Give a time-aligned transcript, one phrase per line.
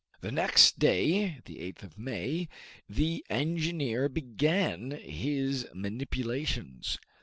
[0.21, 2.49] The next day, the 8th of May,
[2.89, 6.97] the engineer began his manipulations.